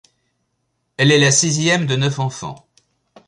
[0.97, 2.65] Elle est la sixième de neuf enfants.